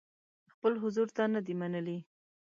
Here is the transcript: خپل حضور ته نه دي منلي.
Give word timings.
خپل 0.53 0.71
حضور 0.83 1.07
ته 1.15 1.23
نه 1.33 1.41
دي 1.45 1.53
منلي. 1.61 1.97